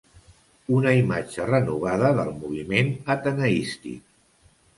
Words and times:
Una 0.77 0.93
imatge 0.99 1.45
renovada 1.49 2.09
del 2.21 2.33
moviment 2.39 2.91
ateneístic. 3.17 4.03